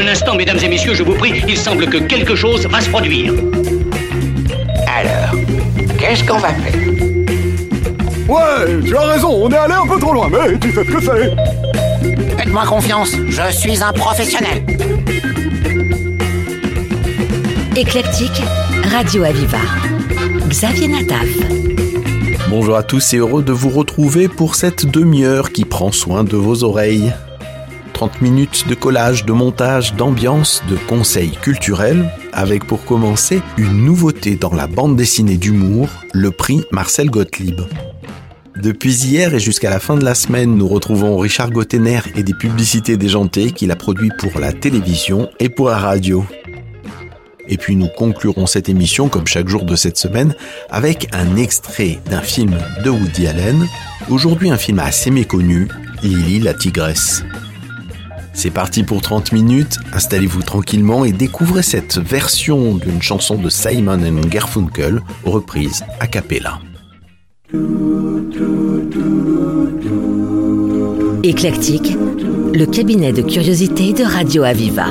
[0.00, 2.88] Un instant, mesdames et messieurs, je vous prie, il semble que quelque chose va se
[2.88, 3.34] produire.
[4.86, 5.38] Alors,
[5.98, 6.80] qu'est-ce qu'on va faire?
[8.26, 10.90] Ouais, tu as raison, on est allé un peu trop loin, mais tu sais ce
[10.90, 12.38] que c'est.
[12.38, 14.64] Faites-moi confiance, je suis un professionnel.
[17.76, 18.42] Éclectique,
[18.90, 19.58] Radio Aviva.
[20.48, 21.28] Xavier Nataf.
[22.48, 26.38] Bonjour à tous et heureux de vous retrouver pour cette demi-heure qui prend soin de
[26.38, 27.12] vos oreilles.
[28.00, 34.36] 30 minutes de collage, de montage, d'ambiance, de conseils culturels, avec pour commencer une nouveauté
[34.36, 37.60] dans la bande dessinée d'humour, le prix Marcel Gottlieb.
[38.56, 42.32] Depuis hier et jusqu'à la fin de la semaine, nous retrouvons Richard Gottener et des
[42.32, 46.24] publicités déjantées qu'il a produit pour la télévision et pour la radio.
[47.48, 50.34] Et puis nous conclurons cette émission, comme chaque jour de cette semaine,
[50.70, 53.68] avec un extrait d'un film de Woody Allen,
[54.08, 55.68] aujourd'hui un film assez méconnu,
[56.02, 57.24] Lily la tigresse.
[58.32, 63.98] C'est parti pour 30 minutes, installez-vous tranquillement et découvrez cette version d'une chanson de Simon
[64.28, 66.60] Garfunkel, reprise a cappella.
[71.22, 71.96] Éclectique,
[72.54, 74.86] le cabinet de curiosité de Radio Aviva.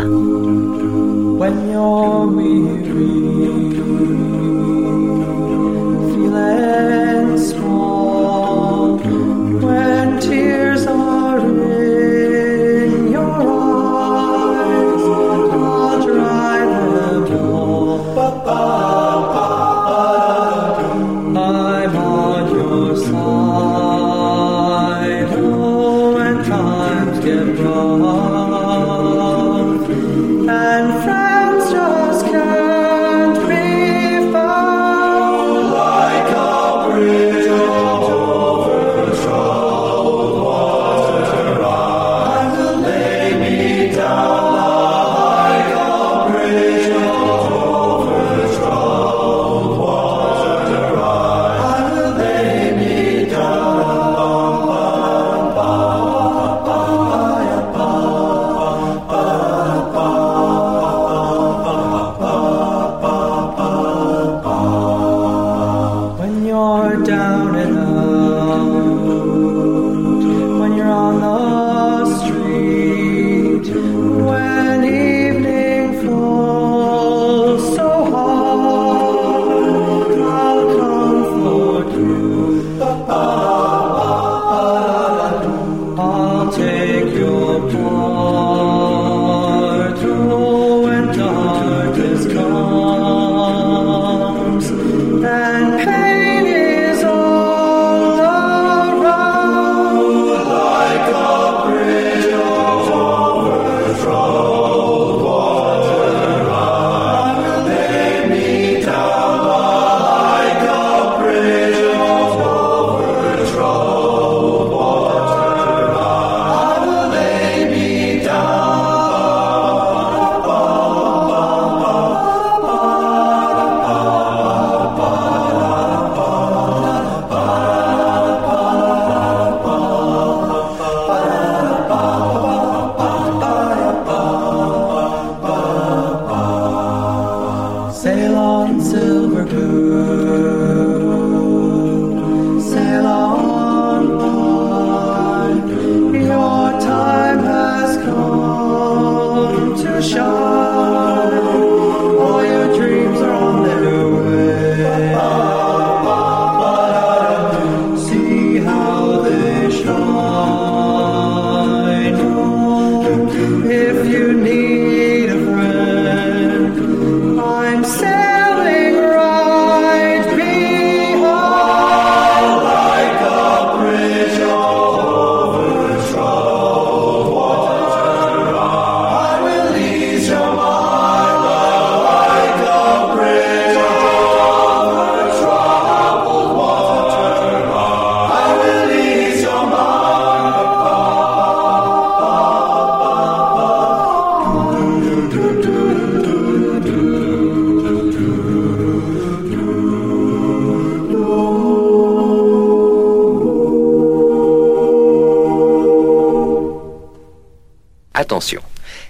[150.09, 150.59] shore.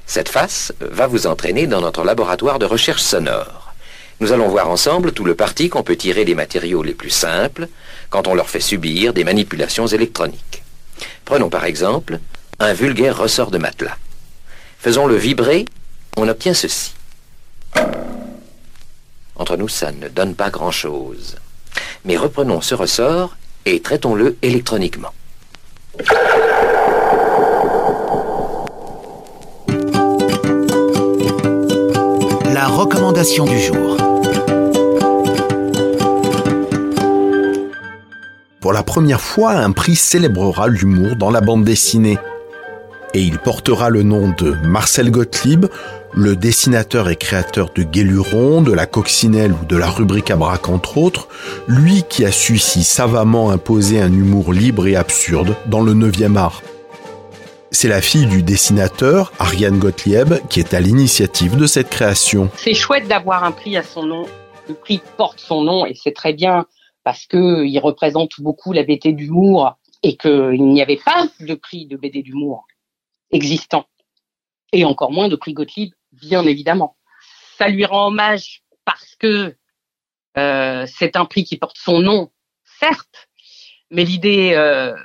[0.05, 3.73] Cette face va vous entraîner dans notre laboratoire de recherche sonore.
[4.19, 7.67] Nous allons voir ensemble tout le parti qu'on peut tirer des matériaux les plus simples
[8.09, 10.63] quand on leur fait subir des manipulations électroniques.
[11.25, 12.19] Prenons par exemple
[12.59, 13.97] un vulgaire ressort de matelas.
[14.79, 15.65] Faisons-le vibrer
[16.17, 16.93] on obtient ceci.
[19.35, 21.37] Entre nous, ça ne donne pas grand-chose.
[22.03, 25.13] Mais reprenons ce ressort et traitons-le électroniquement.
[32.69, 33.97] Recommandation du jour.
[38.61, 42.17] Pour la première fois, un prix célébrera l'humour dans la bande dessinée.
[43.13, 45.65] Et il portera le nom de Marcel Gottlieb,
[46.13, 50.69] le dessinateur et créateur de Guéluron, de la Coccinelle ou de la rubrique à braque
[50.69, 51.27] entre autres,
[51.67, 56.35] lui qui a su si savamment imposer un humour libre et absurde dans le 9e
[56.35, 56.61] art.
[57.71, 62.49] C'est la fille du dessinateur, Ariane Gottlieb, qui est à l'initiative de cette création.
[62.55, 64.25] C'est chouette d'avoir un prix à son nom.
[64.67, 66.65] Le prix porte son nom et c'est très bien
[67.03, 71.85] parce que il représente beaucoup la BD d'humour et qu'il n'y avait pas de prix
[71.85, 72.65] de BD d'humour
[73.31, 73.85] existant
[74.73, 76.97] et encore moins de prix Gottlieb, bien évidemment.
[77.57, 79.55] Ça lui rend hommage parce que
[80.37, 82.31] euh, c'est un prix qui porte son nom,
[82.79, 83.29] certes,
[83.91, 84.95] mais l'idée euh,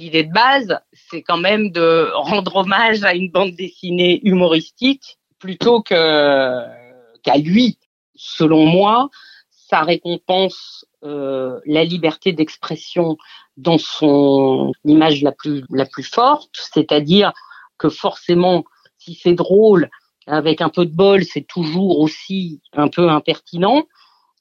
[0.00, 5.82] l'idée de base, c'est quand même de rendre hommage à une bande dessinée humoristique plutôt
[5.82, 7.78] qu'à lui.
[8.14, 9.10] Selon moi,
[9.50, 13.16] ça récompense euh, la liberté d'expression
[13.56, 17.32] dans son image la plus forte, c'est-à-dire
[17.78, 18.64] que forcément,
[18.98, 19.90] si c'est drôle,
[20.26, 23.84] avec un peu de bol, c'est toujours aussi un peu impertinent.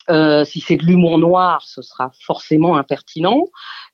[0.10, 3.46] Euh, si c'est de l'humour noir, ce sera forcément impertinent.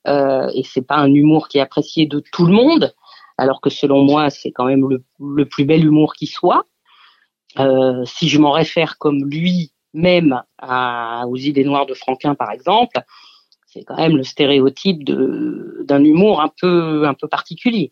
[0.07, 2.93] Euh, et c'est pas un humour qui est apprécié de tout le monde,
[3.37, 4.87] alors que selon moi, c'est quand même
[5.19, 6.65] le, plus bel humour qui soit.
[7.59, 12.51] Euh, si je m'en réfère comme lui même à, aux idées noires de Franquin, par
[12.51, 13.01] exemple,
[13.65, 17.91] c'est quand même le stéréotype d'un humour un peu un peu particulier.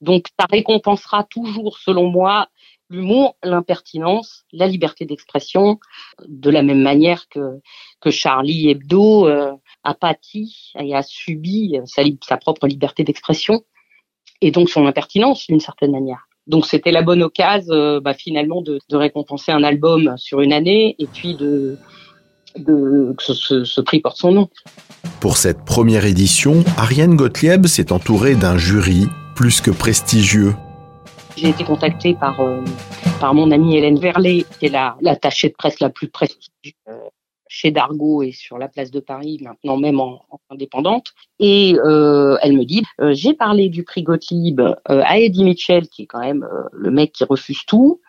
[0.00, 2.48] Donc ça récompensera toujours, selon moi,
[2.90, 5.78] l'humour, l'impertinence, la liberté d'expression,
[6.26, 7.60] de la même manière que,
[8.10, 9.52] Charlie Hebdo euh,
[9.84, 13.62] a pâti et a subi sa, propre liberté d'expression
[14.40, 16.26] et donc son impertinence d'une certaine manière.
[16.46, 20.96] Donc c'était la bonne occasion euh, bah, finalement de, récompenser un album sur une année
[20.98, 21.78] et puis de,
[22.56, 24.48] de que ce, ce prix porte son nom.
[25.20, 29.06] Pour cette première édition, Ariane Gottlieb s'est entourée d'un jury
[29.36, 30.54] plus que prestigieux.
[31.40, 32.62] J'ai été contactée par, euh,
[33.18, 36.98] par mon amie Hélène Verlet, qui est la l'attachée de presse la plus prestigieuse euh,
[37.48, 41.14] chez Dargaud et sur la place de Paris, maintenant même en, en indépendante.
[41.38, 46.06] Et euh, elle me dit, j'ai parlé du prix Gottlieb à Eddie Mitchell, qui est
[46.06, 48.02] quand même le mec qui refuse tout,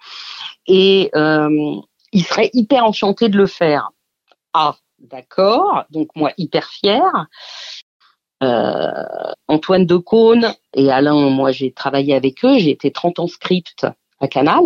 [0.68, 3.92] et il serait hyper enchanté de le faire.
[4.51, 5.86] Ah, d'accord.
[5.89, 7.28] Donc moi, hyper fière.
[8.41, 13.85] Euh, Antoine Decaune et Alain, moi j'ai travaillé avec eux, j'ai été 30 ans script
[14.19, 14.63] à Canal.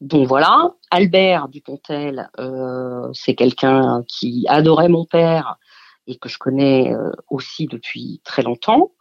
[0.00, 5.58] Donc voilà, Albert Dupontel, euh, c'est quelqu'un qui adorait mon père
[6.06, 8.92] et que je connais euh, aussi depuis très longtemps.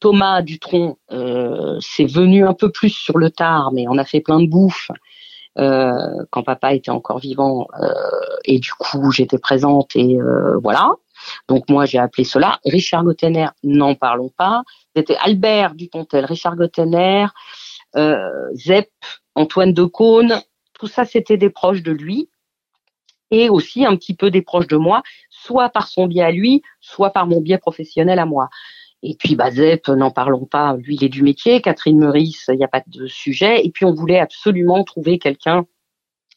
[0.00, 4.20] Thomas Dutronc, euh, c'est venu un peu plus sur le tard, mais on a fait
[4.20, 4.90] plein de bouffe
[5.58, 7.68] euh, quand papa était encore vivant
[8.44, 10.18] et du coup j'étais présente et
[10.62, 10.92] voilà.
[11.48, 14.62] Donc moi j'ai appelé cela Richard Gottener, n'en parlons pas.
[14.94, 17.26] C'était Albert Dupontel, Richard Gottener,
[17.96, 18.16] euh,
[18.54, 18.90] Zepp,
[19.34, 20.40] Antoine Decaune,
[20.74, 22.28] tout ça c'était des proches de lui
[23.30, 26.62] et aussi un petit peu des proches de moi, soit par son biais à lui,
[26.80, 28.50] soit par mon biais professionnel à moi.
[29.02, 32.58] Et puis bah, Zepp, n'en parlons pas, lui il est du métier, Catherine Meurice, il
[32.58, 33.64] n'y a pas de sujet.
[33.64, 35.66] Et puis on voulait absolument trouver quelqu'un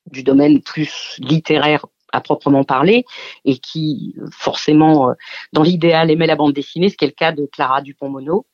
[0.07, 3.05] du domaine plus littéraire à proprement parler
[3.43, 5.13] et qui forcément
[5.53, 8.45] dans l'idéal aimait la bande dessinée, ce qui est le cas de Clara Dupont-Mono,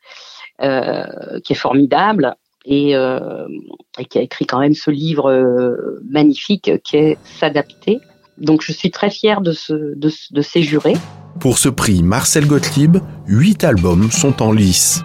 [0.62, 3.48] euh, qui est formidable et, euh,
[3.98, 8.00] et, qui a écrit quand même ce livre euh, magnifique qui est S'adapter.
[8.38, 10.98] Donc je suis très fière de, ce, de, de ces jurés.
[11.40, 15.02] Pour ce prix Marcel Gottlieb, huit albums sont en lice.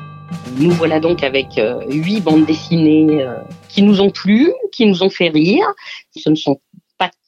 [0.59, 3.37] Nous voilà donc avec euh, huit bandes dessinées euh,
[3.69, 5.67] qui nous ont plu, qui nous ont fait rire.
[6.17, 6.59] Ce ne sont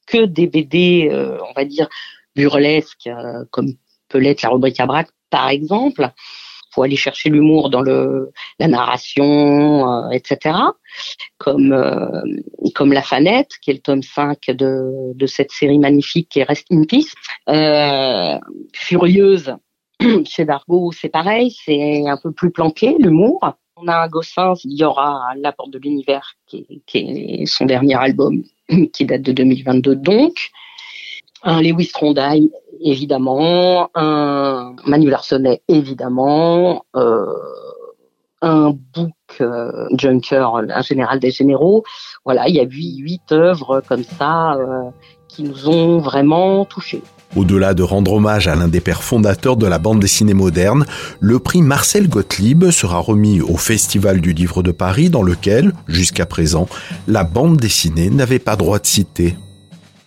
[0.09, 1.89] que des BD, euh, on va dire,
[2.35, 3.73] burlesques, euh, comme
[4.09, 6.11] peut l'être la rubrique à braque, par exemple.
[6.75, 10.57] faut aller chercher l'humour dans la narration, euh, etc.
[11.39, 11.75] Comme
[12.75, 16.45] comme La Fanette, qui est le tome 5 de, de cette série magnifique qui est
[16.45, 17.15] Rest in Peace.
[18.75, 19.55] Furieuse,
[20.25, 23.41] chez Dargo, c'est pareil, c'est un peu plus planqué, l'humour.
[23.81, 28.43] On a un il y aura La Porte de l'Univers, qui, est son dernier album,
[28.93, 30.51] qui date de 2022 donc,
[31.45, 32.49] un Lewis Trondheim
[32.81, 37.27] évidemment, un Manuel Arsenet évidemment, euh,
[38.43, 39.43] un book
[39.97, 41.85] Junker, un général des généraux.
[42.25, 44.57] Voilà, il y a huit, huit œuvres comme ça
[45.29, 47.03] qui nous ont vraiment touchés.
[47.37, 50.87] Au-delà de rendre hommage à l'un des pères fondateurs de la bande dessinée moderne,
[51.21, 56.25] le prix Marcel Gottlieb sera remis au Festival du Livre de Paris dans lequel, jusqu'à
[56.25, 56.69] présent,
[57.07, 59.37] la bande dessinée n'avait pas droit de citer.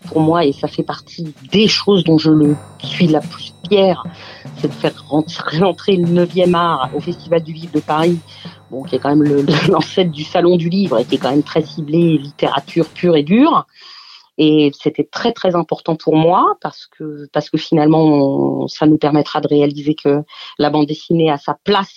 [0.08, 4.04] Pour moi, et ça fait partie des choses dont je le suis la plus fière,
[4.58, 8.18] c'est de faire rentrer le 9e art au Festival du Livre de Paris,
[8.72, 11.44] bon, qui est quand même l'ancêtre du Salon du Livre et qui est quand même
[11.44, 13.68] très ciblé littérature pure et dure.
[14.44, 19.40] Et c'était très très important pour moi parce que parce que finalement ça nous permettra
[19.40, 20.24] de réaliser que
[20.58, 21.94] la bande dessinée a sa place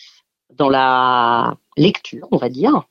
[0.53, 2.83] dans la lecture, on va dire.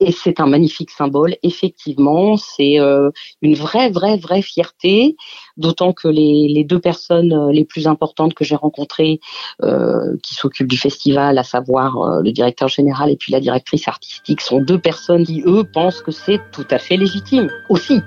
[0.00, 2.36] Et c'est un magnifique symbole, effectivement.
[2.36, 3.10] C'est euh,
[3.40, 5.16] une vraie, vraie, vraie fierté,
[5.56, 9.20] d'autant que les, les, deux personnes euh, les plus importantes que j'ai rencontrées,
[9.62, 14.42] euh, qui s'occupent du festival, à savoir le directeur général et puis la directrice artistique,
[14.42, 18.00] sont deux personnes qui, eux, pensent que c'est tout à fait légitime aussi.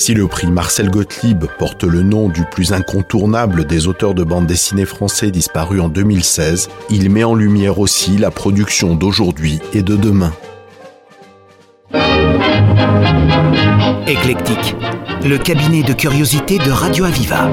[0.00, 4.46] Si le prix Marcel Gottlieb porte le nom du plus incontournable des auteurs de bande
[4.46, 9.96] dessinée français disparu en 2016, il met en lumière aussi la production d'aujourd'hui et de
[9.96, 10.32] demain.
[14.06, 14.74] Éclectique,
[15.22, 17.50] le cabinet de curiosité de Radio Aviva.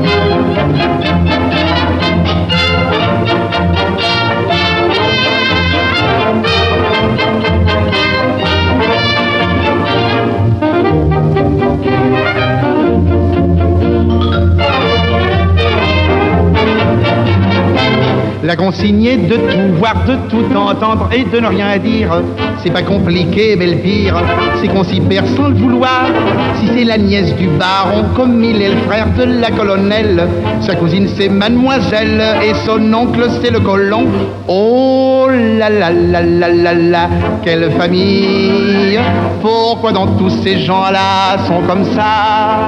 [18.47, 22.21] La consigne est de tout voir, de tout entendre et de ne rien dire.
[22.67, 24.21] C'est pas compliqué, mais le pire,
[24.59, 26.07] c'est qu'on s'y perd sans le vouloir.
[26.55, 30.27] Si c'est la nièce du baron, comme il est le frère de la colonelle,
[30.59, 34.03] sa cousine c'est mademoiselle et son oncle c'est le colon.
[34.49, 37.09] Oh là là là là là là,
[37.41, 38.99] quelle famille
[39.41, 42.67] Pourquoi dans tous ces gens-là sont comme ça?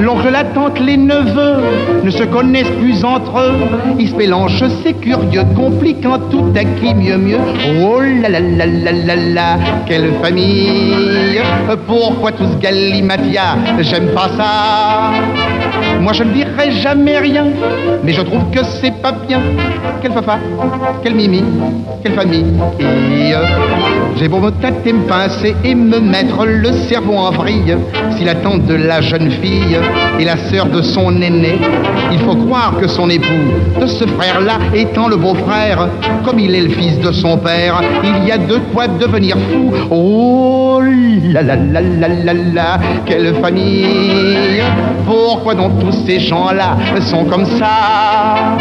[0.00, 1.62] L'oncle, la tante, les neveux
[2.04, 3.54] ne se connaissent plus entre eux.
[3.98, 7.38] Ils se mélangent, c'est curieux, compliquant tout à qui mieux mieux.
[7.82, 8.92] Oh là là là là
[9.86, 11.40] quelle famille
[11.86, 15.55] Pourquoi tout ce galimafia J'aime pas ça.
[16.00, 17.46] Moi je ne dirai jamais rien,
[18.04, 19.40] mais je trouve que c'est pas bien.
[20.02, 20.38] Quel papa,
[21.02, 21.42] quel mimi,
[22.02, 22.44] quelle famille.
[24.18, 27.76] J'ai beau me tâter, me pincer et me mettre le cerveau en vrille.
[28.16, 29.78] Si la tante de la jeune fille
[30.18, 31.58] et la sœur de son aîné,
[32.12, 33.26] il faut croire que son époux
[33.80, 35.88] de ce frère-là étant le beau-frère,
[36.24, 39.72] comme il est le fils de son père, il y a de quoi devenir fou.
[39.90, 44.62] Oh là là là là là là, quelle famille
[45.04, 48.56] Pourquoi donc tous ces gens-là sont comme ça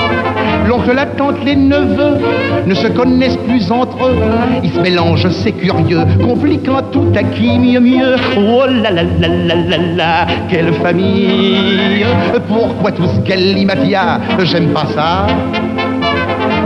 [0.67, 2.17] L'oncle, la tante, les neveux
[2.65, 4.15] ne se connaissent plus entre eux.
[4.63, 8.15] Ils se mélangent, c'est curieux, compliquant tout à qui mieux mieux.
[8.38, 12.05] Oh là là là là là là, quelle famille
[12.47, 15.27] Pourquoi tout ce galimafia J'aime pas ça.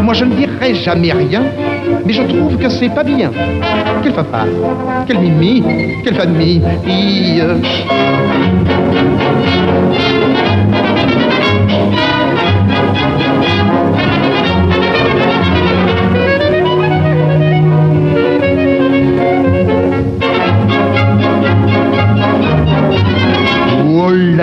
[0.01, 1.43] Moi je ne dirai jamais rien,
[2.05, 3.31] mais je trouve que c'est pas bien.
[4.01, 4.45] Quel papa,
[5.07, 5.61] quelle mimi,
[6.03, 6.61] quelle famille.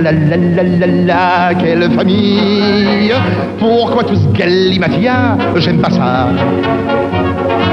[0.01, 3.13] La la la la la, quelle famille
[3.59, 6.29] Pourquoi tout ce galimafia J'aime pas ça.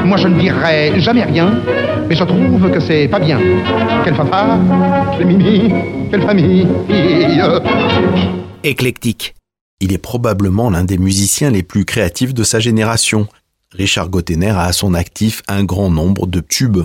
[0.05, 1.51] Moi je ne dirai jamais rien,
[2.07, 3.39] mais je trouve que c'est pas bien.
[4.03, 4.57] Quel papa,
[5.17, 5.73] quel mimi,
[6.09, 6.67] quelle famille.
[8.63, 9.35] Éclectique.
[9.79, 13.27] Il est probablement l'un des musiciens les plus créatifs de sa génération.
[13.73, 16.83] Richard Gottener a à son actif un grand nombre de tubes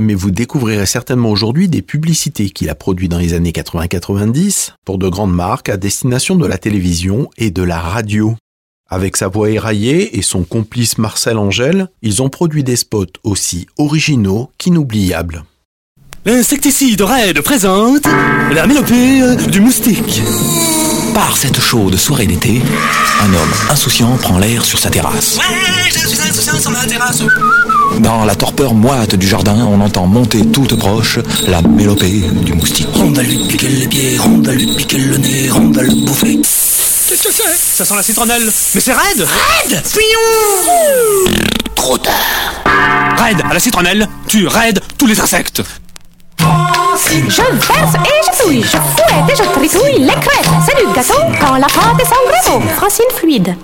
[0.00, 4.98] mais vous découvrirez certainement aujourd'hui des publicités qu'il a produites dans les années 80-90 pour
[4.98, 8.34] de grandes marques à destination de la télévision et de la radio.
[8.88, 13.66] Avec sa voix éraillée et son complice Marcel Angèle, ils ont produit des spots aussi
[13.78, 15.44] originaux qu'inoubliables.
[16.24, 18.06] L'insecticide Red présente
[18.52, 20.22] la mélopée du moustique.
[21.14, 22.60] Par cette chaude soirée d'été,
[23.20, 25.38] un homme insouciant prend l'air sur sa terrasse.
[25.38, 25.79] Ouais,
[28.00, 31.18] Dans la torpeur moite du jardin, on entend monter toute proche
[31.48, 32.88] la mélopée du moustique.
[32.96, 36.06] On va lui piquer les pieds, on va lui piquer le nez, on va le
[36.06, 36.36] bouffer.
[36.36, 37.56] Qu'est-ce que c'est?
[37.56, 38.50] Ça sent la citronnelle.
[38.74, 41.34] Mais c'est Red Red Fillon
[41.74, 42.12] Trop tard
[43.18, 45.62] Red à la citronnelle, tu Red tous les insectes.
[47.28, 50.50] Je verse et je souille, je fouette et je tritouille les crevettes.
[50.66, 52.66] C'est du gâteau quand la pâte est sans gâteau.
[52.76, 53.56] Francine fluide.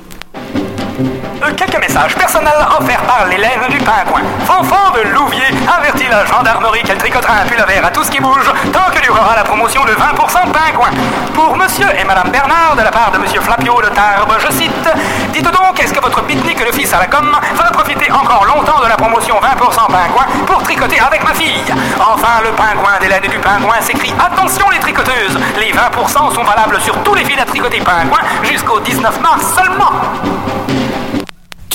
[1.57, 4.23] Quelques messages personnels offerts par l'Hélène du Pingouin.
[4.45, 8.11] Fanfan de Louvier avertit la gendarmerie qu'elle tricotera un pull à verre à tout ce
[8.11, 10.90] qui bouge tant que durera la promotion de 20% Pingouin.
[11.35, 14.88] Pour monsieur et madame Bernard, de la part de monsieur Flapio de Tarbes, je cite
[15.33, 18.81] Dites donc, est-ce que votre pique-nique le fils à la com va profiter encore longtemps
[18.83, 21.64] de la promotion 20% Pingouin pour tricoter avec ma fille?
[22.00, 26.97] Enfin, le pingouin d'Hélène du Pingouin s'écrie Attention les tricoteuses Les 20% sont valables sur
[27.02, 29.93] tous les fils à tricoter Pingouin jusqu'au 19 mars seulement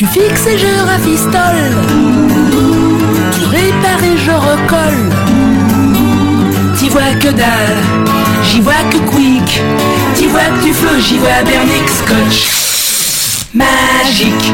[0.01, 1.69] Tu fixes et je rafistole.
[3.35, 5.11] Tu répares et je recolle.
[6.75, 7.77] T'y vois que dalle,
[8.43, 9.61] j'y vois que quick.
[10.15, 12.49] T'y vois que tu flots, j'y vois Bernick Scotch.
[13.53, 14.51] Magique.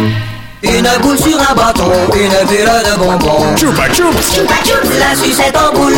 [0.63, 3.55] Une boule sur un bâton, une bulle de bonbons.
[3.55, 4.35] Choupa choups.
[4.35, 5.95] Choupa choups, la sucette en boule.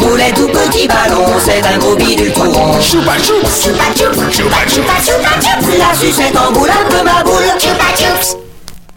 [0.00, 2.80] Boulet tout petit ballon, c'est un gros bidule tout rond.
[2.80, 3.62] Choupa choups.
[3.62, 4.36] Choupa choups.
[4.36, 5.78] Choupa choupa choupa choups.
[5.78, 7.44] La sucette en boule, un peu ma boule.
[7.60, 8.47] Choupa choups.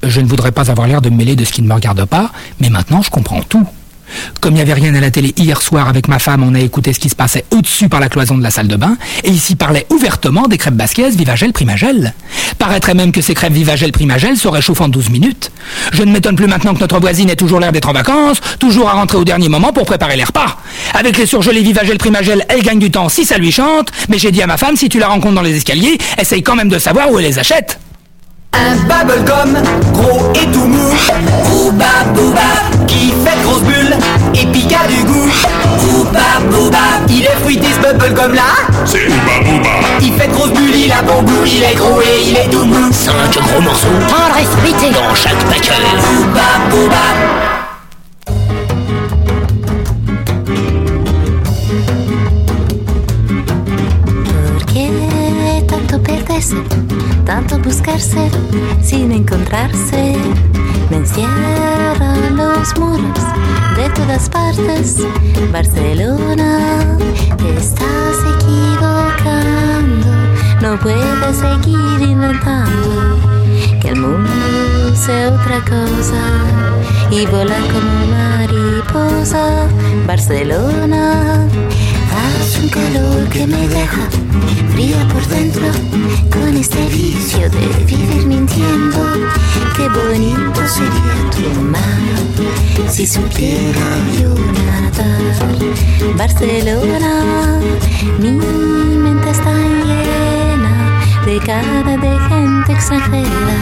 [0.04, 2.04] Je ne voudrais pas avoir l'air de me mêler de ce qui ne me regarde
[2.06, 3.68] pas, mais maintenant je comprends tout.
[4.40, 6.60] Comme il n'y avait rien à la télé hier soir avec ma femme, on a
[6.60, 9.30] écouté ce qui se passait au-dessus par la cloison de la salle de bain, et
[9.30, 12.14] ici parlait ouvertement des crêpes basquaises Vivagel Primagel.
[12.58, 15.52] Paraîtrait même que ces crêpes Vivagel Primagel se réchauffent en 12 minutes.
[15.94, 18.90] Je ne m'étonne plus maintenant que notre voisine ait toujours l'air d'être en vacances, toujours
[18.90, 20.58] à rentrer au dernier moment pour préparer les repas.
[20.94, 24.32] Avec les surgelés Vivagel Primagel, elle gagne du temps si ça lui chante, mais j'ai
[24.32, 26.80] dit à ma femme, si tu la rencontres dans les escaliers, essaye quand même de
[26.80, 27.80] savoir où elle les achète.
[28.54, 29.58] Un bubblegum,
[29.94, 30.90] gros et tout mou.
[31.50, 32.40] Booba booba,
[32.88, 33.96] qui fait de grosses bulles
[34.34, 35.30] et pique à du goût.
[35.80, 36.78] Booba booba,
[37.10, 38.42] il est fruité ce bubblegum là.
[38.86, 39.70] C'est Booba Booba.
[40.02, 42.50] Il fait de grosses bulles, il a bon goût, il est gros et il est
[42.50, 42.92] tout mou.
[42.92, 43.88] Cinq gros morceaux.
[44.08, 45.72] Tendre et fruité dans chaque paquet.
[45.96, 47.61] Booba booba.
[57.26, 58.30] Tanto buscarse
[58.82, 60.16] sin encontrarse?
[60.90, 63.20] Me encierran los muros
[63.76, 64.98] de todas partes.
[65.52, 66.98] Barcelona,
[67.38, 70.08] te estás equivocando.
[70.62, 73.20] No puedes seguir inventando
[73.80, 76.24] que el mundo sea otra cosa
[77.12, 79.68] y volar como mariposa.
[80.08, 81.48] Barcelona,
[82.12, 84.10] hace un calor que me deja
[84.72, 85.68] fría por dentro
[86.32, 88.98] con este vicio de vivir mintiendo.
[89.76, 92.02] Qué bonito sería tu mar
[92.90, 93.88] si supiera
[94.20, 94.34] yo
[94.66, 96.16] nadar.
[96.18, 97.60] Barcelona,
[98.20, 103.60] mi mente está llena de cara de gente extranjera,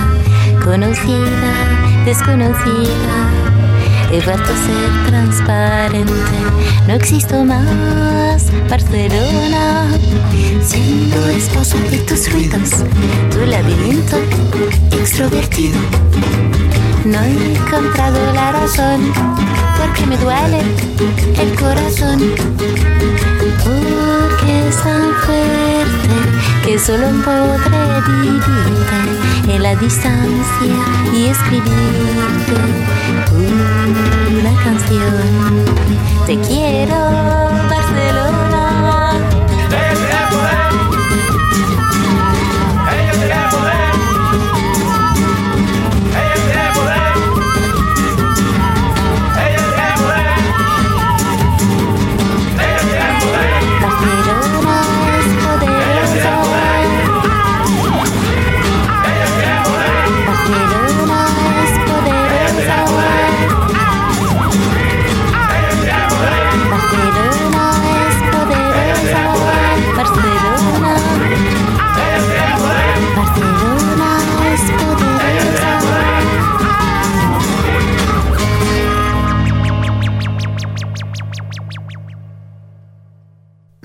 [0.63, 3.48] conocida, desconocida.
[4.12, 6.12] He vuelto a ser transparente,
[6.88, 9.88] no existo más, Barcelona.
[10.63, 12.69] Siendo esposa de tus ruidos,
[13.32, 14.17] tu laberinto
[15.00, 15.80] extrovertido.
[17.06, 19.13] No he encontrado la razón,
[19.78, 20.60] porque me duele
[21.38, 22.19] el corazón.
[23.63, 25.79] Porque tan fuerte
[26.69, 30.75] que solo podré vivirte en la distancia
[31.12, 32.53] y escribirte
[33.34, 35.65] una canción.
[36.27, 37.68] Te quiero,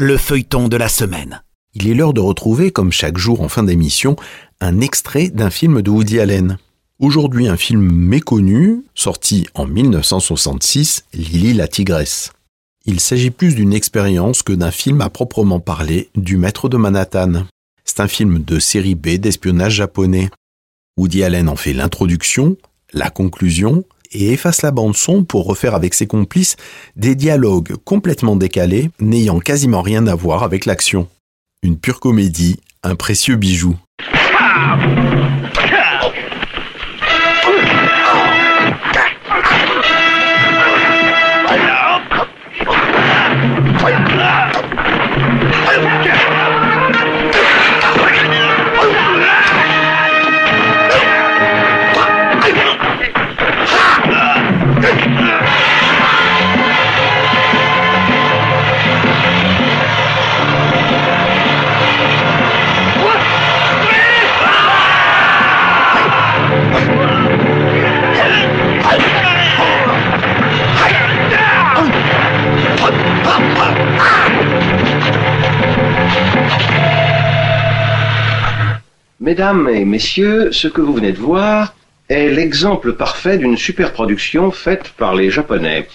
[0.06, 1.42] Le feuilleton de la semaine.
[1.72, 4.16] Il est l'heure de retrouver, comme chaque jour en fin d'émission,
[4.60, 6.58] un extrait d'un film de Woody Allen.
[6.98, 12.34] Aujourd'hui, un film méconnu, sorti en 1966, Lily la tigresse.
[12.84, 17.46] Il s'agit plus d'une expérience que d'un film à proprement parler du maître de Manhattan.
[17.86, 20.28] C'est un film de série B d'espionnage japonais.
[20.98, 22.58] Woody Allen en fait l'introduction,
[22.92, 26.56] la conclusion et efface la bande son pour refaire avec ses complices
[26.96, 31.08] des dialogues complètement décalés, n'ayant quasiment rien à voir avec l'action.
[31.62, 33.76] Une pure comédie, un précieux bijou.
[79.24, 81.74] Mesdames et messieurs, ce que vous venez de voir
[82.10, 85.88] est l'exemple parfait d'une superproduction faite par les Japonais.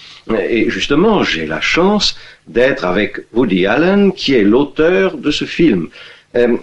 [0.48, 2.16] Et justement, j'ai la chance
[2.48, 5.86] d'être avec Woody Allen, qui est l'auteur de ce film.
[6.34, 6.56] Euh,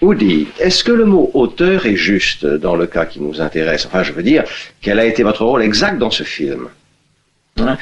[0.00, 3.84] Woody, est-ce que le mot auteur est juste dans le cas qui nous intéresse?
[3.86, 4.44] Enfin, je veux dire,
[4.80, 6.68] quel a été votre rôle exact dans ce film?
[7.56, 7.76] Ben,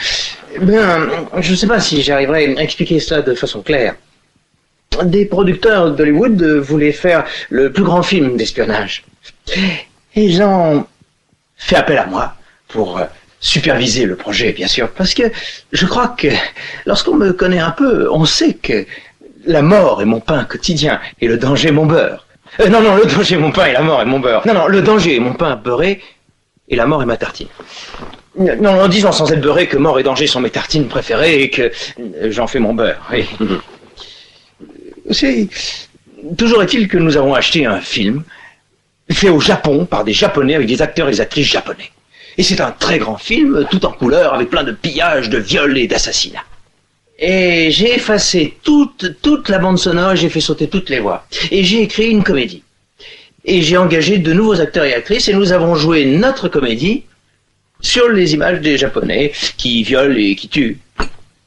[1.40, 3.96] je ne sais pas si j'arriverai à expliquer cela de façon claire.
[5.05, 9.05] Des producteurs d'Hollywood voulaient faire le plus grand film d'espionnage.
[10.14, 10.85] Ils ont
[11.57, 12.35] fait appel à moi
[12.68, 13.05] pour euh,
[13.38, 15.22] superviser le projet, bien sûr, parce que
[15.72, 16.29] je crois que
[16.87, 18.85] lorsqu'on me connaît un peu, on sait que
[19.46, 22.26] la mort est mon pain quotidien et le danger mon beurre.
[22.59, 24.46] Euh, non, non, le danger est mon pain et la mort est mon beurre.
[24.46, 26.03] Non, non, le danger est mon pain beurré
[26.68, 27.48] et la mort est ma tartine.
[28.37, 31.50] Non, en disant sans être beurré que mort et danger sont mes tartines préférées et
[31.50, 33.11] que euh, j'en fais mon beurre.
[35.10, 35.48] C'est
[36.36, 38.22] toujours est-il que nous avons acheté un film
[39.10, 41.90] fait au Japon par des Japonais avec des acteurs et des actrices japonais.
[42.38, 45.76] Et c'est un très grand film, tout en couleur, avec plein de pillages, de viols
[45.78, 46.44] et d'assassinats.
[47.18, 51.26] Et j'ai effacé toute, toute la bande sonore, j'ai fait sauter toutes les voix.
[51.50, 52.62] Et j'ai écrit une comédie.
[53.44, 57.04] Et j'ai engagé de nouveaux acteurs et actrices et nous avons joué notre comédie
[57.80, 60.78] sur les images des Japonais qui violent et qui tuent.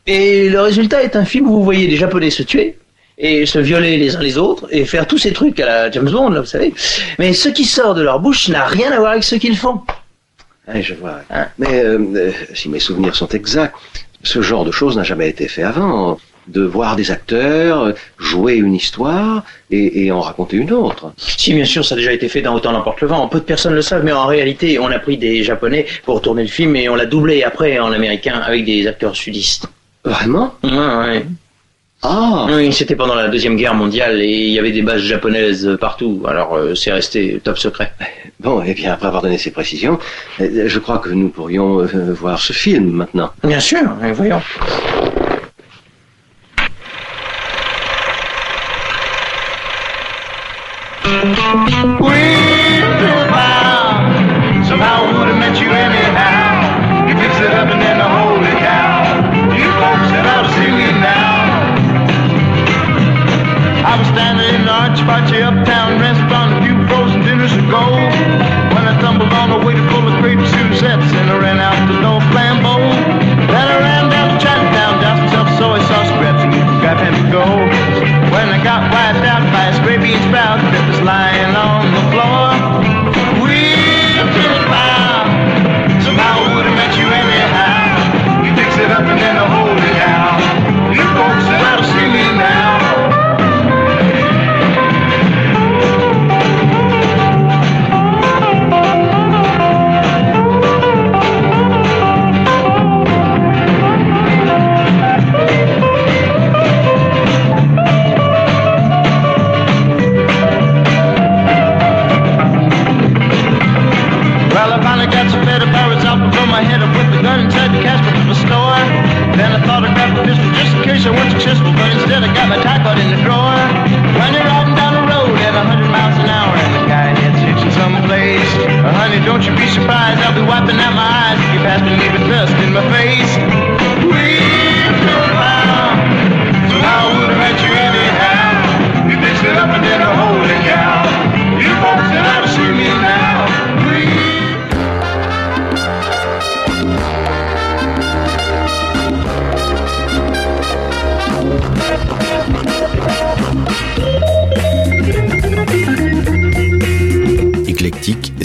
[0.05, 2.77] Et le résultat est un film où vous voyez des Japonais se tuer
[3.23, 6.09] et se violer les uns les autres et faire tous ces trucs à la James
[6.09, 6.73] Bond, là, vous savez.
[7.17, 9.79] Mais ce qui sort de leur bouche n'a rien à voir avec ce qu'ils font.
[10.67, 11.21] Ah, je vois.
[11.57, 13.75] Mais euh, euh, si mes souvenirs sont exacts,
[14.23, 16.19] ce genre de choses n'a jamais été fait avant.
[16.45, 21.13] De voir des acteurs euh, jouer une histoire et, et en raconter une autre.
[21.15, 23.25] Si, bien sûr, ça a déjà été fait dans Autant l'emporte le vent.
[23.29, 26.41] Peu de personnes le savent, mais en réalité, on a pris des Japonais pour tourner
[26.41, 29.67] le film et on l'a doublé après en américain avec des acteurs sudistes.
[30.03, 30.53] Vraiment?
[30.63, 31.25] Ouais, ouais.
[32.05, 35.77] Ah Oui, c'était pendant la Deuxième Guerre mondiale et il y avait des bases japonaises
[35.79, 37.93] partout, alors euh, c'est resté top secret.
[38.39, 39.97] Bon, et bien après avoir donné ces précisions,
[40.41, 43.31] euh, je crois que nous pourrions euh, voir ce film maintenant.
[43.41, 44.41] Bien sûr, hein, voyons.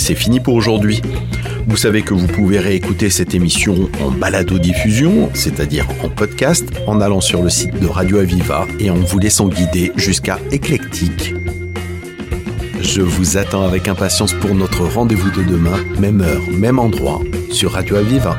[0.08, 1.02] C'est fini pour aujourd'hui.
[1.66, 7.20] Vous savez que vous pouvez réécouter cette émission en balado-diffusion, c'est-à-dire en podcast, en allant
[7.20, 11.34] sur le site de Radio Aviva et en vous laissant guider jusqu'à Éclectique.
[12.80, 17.72] Je vous attends avec impatience pour notre rendez-vous de demain, même heure, même endroit, sur
[17.72, 18.34] Radio Aviva.